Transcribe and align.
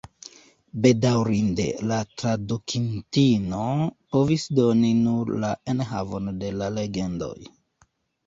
Bedaŭrinde, 0.83 1.65
la 1.89 1.97
tradukintino 2.21 3.59
povis 4.15 4.45
doni 4.59 4.89
nur 5.03 5.31
la 5.45 5.51
enhavon 5.75 6.31
de 6.45 6.49
la 6.63 6.71
legendoj. 6.79 7.37